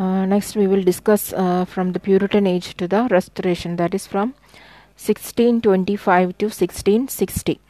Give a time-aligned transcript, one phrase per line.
[0.00, 4.06] Uh, next, we will discuss uh, from the Puritan age to the Restoration, that is
[4.06, 4.28] from
[4.96, 7.60] 1625 to 1660.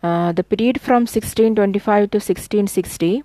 [0.00, 3.24] Uh, the period from 1625 to 1660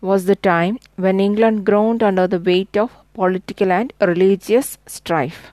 [0.00, 5.52] was the time when England groaned under the weight of political and religious strife.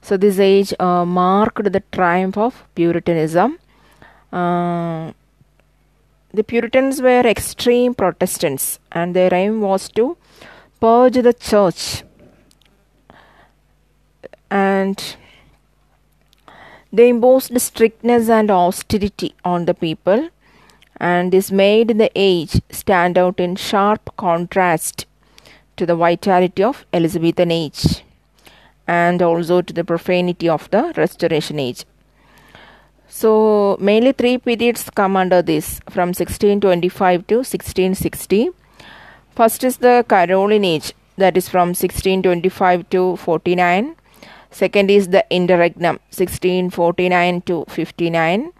[0.00, 3.58] So, this age uh, marked the triumph of Puritanism.
[4.32, 5.12] Uh,
[6.32, 10.16] the Puritans were extreme Protestants, and their aim was to
[10.84, 11.82] purge the church
[14.50, 15.16] and
[16.92, 20.28] they imposed strictness and austerity on the people
[21.10, 25.06] and this made the age stand out in sharp contrast
[25.76, 28.04] to the vitality of Elizabethan age
[28.86, 31.84] and also to the profanity of the Restoration age.
[33.08, 38.50] So, mainly three periods come under this from 1625 to 1660.
[39.34, 43.96] First is the Caroline age, that is from 1625 to 49.
[44.52, 48.52] Second is the Interregnum, 1649 to 59.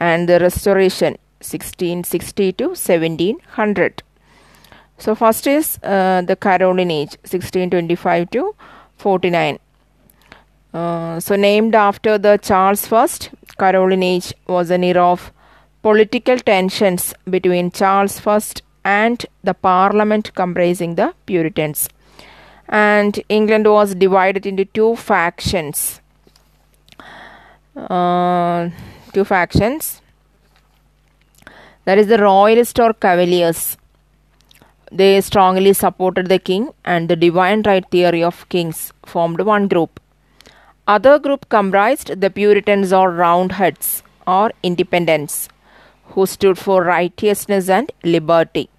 [0.00, 4.02] And the Restoration, 1660 to 1700.
[4.96, 8.54] So, first is uh, the Caroline age, 1625 to
[8.96, 9.58] 49.
[10.72, 13.06] Uh, so, named after the Charles I,
[13.58, 15.32] Caroline age was an era of
[15.82, 18.40] political tensions between Charles I
[18.84, 21.88] and the parliament comprising the Puritans.
[22.68, 26.00] And England was divided into two factions.
[27.76, 28.70] Uh,
[29.12, 30.00] two factions.
[31.84, 33.76] That is the Royalist or Cavaliers.
[34.92, 40.00] They strongly supported the king, and the divine right theory of kings formed one group.
[40.86, 45.48] Other group comprised the Puritans or Roundheads or Independents,
[46.08, 48.70] who stood for righteousness and liberty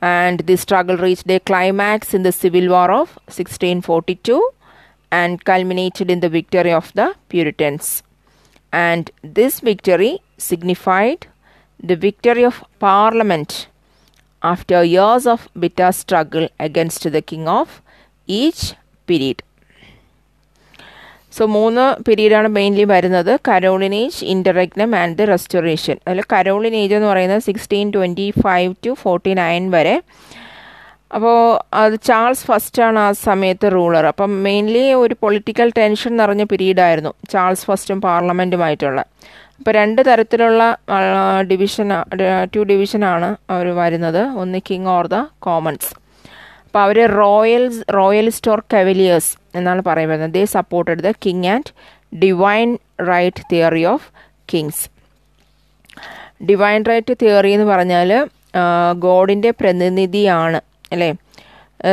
[0.00, 4.50] and the struggle reached a climax in the Civil War of 1642
[5.10, 8.02] and culminated in the victory of the Puritans.
[8.72, 11.26] And this victory signified
[11.82, 13.68] the victory of Parliament
[14.42, 17.82] after years of bitter struggle against the king of
[18.26, 18.74] each
[19.06, 19.42] period.
[21.36, 23.32] So മൂന്ന് പീരീഡാണ് mainly വരുന്നത്.
[23.48, 29.64] Caroline age and the Restoration അതിൽ കരോളിനേജ് എന്ന് പറയുന്നത് sixteen twenty five to forty nine
[29.76, 29.96] വരെ.
[31.16, 31.38] അപ്പോൾ
[31.82, 38.00] അത് Charles ഫസ്റ്റാണ് ആ സമയത്ത് റൂളർ അപ്പം മെയിൻലി ഒരു പൊളിറ്റിക്കൽ ടെൻഷൻ നിറഞ്ഞ പീരീഡായിരുന്നു ചാൾസ് ഫസ്റ്റും
[38.08, 39.00] പാർലമെന്റുമായിട്ടുള്ള
[39.58, 40.62] അപ്പോൾ രണ്ട് തരത്തിലുള്ള
[41.50, 41.88] ഡിവിഷൻ
[42.54, 44.22] ടു ഡിവിഷനാണ് അവർ വരുന്നത്.
[44.42, 45.90] ഒന്ന് കിങ് ഓർ ദ കോമൺസ്
[46.70, 50.32] അപ്പോൾ അവർ റോയൽസ് റോയലിസ്റ്റ് ഓർ കവലിയേഴ്സ് എന്നാണ് പറയുന്നത്.
[50.36, 51.70] They supported the king and
[52.24, 52.68] divine
[53.10, 54.06] right theory of
[54.52, 54.84] kings
[56.50, 58.10] divine right theory എന്ന് പറഞ്ഞാൽ
[59.06, 60.60] ഗോഡിന്റെ പ്രതിനിധിയാണ്
[60.92, 61.10] അല്ലേ?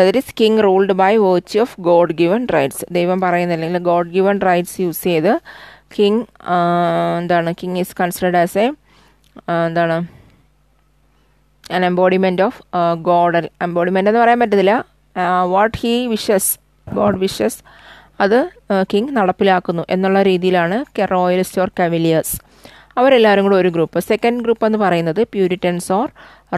[0.06, 4.78] That is king ruled by virtue of God given rights ദൈവം പറയുന്നില്ലെങ്കിൽ ഗോഡ് ഗിവൺ റൈറ്റ്സ്
[4.82, 5.34] യൂസ് ചെയ്ത്
[5.98, 6.22] കിങ്
[7.20, 8.68] എന്താണ് king is considered as a
[9.68, 9.98] എന്താണ്
[11.76, 12.60] an embodiment of
[13.10, 14.86] God embodiment എന്ന് പറയാൻ പറ്റത്തില്ല.
[15.54, 16.52] What he wishes
[16.98, 17.60] God wishes
[18.24, 18.40] അത്
[18.92, 20.78] കിങ് നടപ്പിലാക്കുന്നു എന്നുള്ള രീതിയിലാണ്
[21.16, 22.36] റോയലിസ്റ്റ് ഓർ കവിലിയേഴ്സ്
[22.98, 24.00] അവരെല്ലാവരും കൂടെ ഒരു ഗ്രൂപ്പ്.
[24.00, 26.08] സെക്കൻഡ് ഗ്രൂപ്പ് എന്ന് പറയുന്നത് Puritans or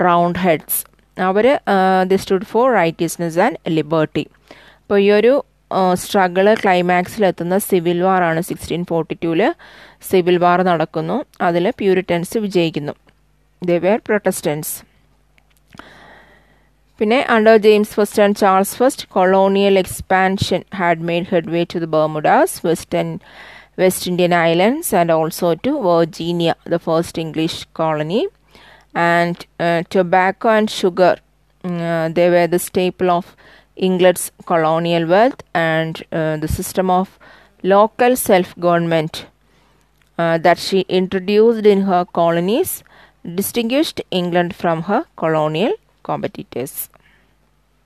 [0.05, 0.79] round heads
[1.17, 1.59] our
[2.09, 4.27] they stood for righteousness and liberty
[4.81, 5.33] അപ്പോൾ ഈ ഒരു
[5.93, 9.41] സ്ട്രഗിൾ ക്ലൈമാക്സിലെത്തുന്ന സിവിൽ വാർ ആണ് സിക്സ്റ്റീൻ ഫോർട്ടി ടൂവിൽ
[10.09, 11.17] സിവിൽ വാർ നടക്കുന്നു.
[11.41, 12.93] അതിൽ പ്യൂരിറ്റൻസ് വിജയിക്കുന്നു.
[13.61, 14.71] ദേ വെയർ പ്രൊട്ടസ്റ്റൻസ്
[17.00, 21.88] പിന്നെ under James first and Charles first colonial expansion had made head way to the
[21.96, 23.08] Bermudas western
[23.82, 28.22] West Indian islands and also to Virginia the first English colony
[29.08, 29.42] and
[29.94, 31.16] tobacco and sugar
[32.18, 33.32] they were the staple of
[33.76, 37.18] England's colonial wealth and uh, the system of
[37.64, 39.26] local self government
[40.18, 42.84] uh, that she introduced in her colonies
[43.34, 45.72] distinguished England from her colonial
[46.03, 46.89] competitors.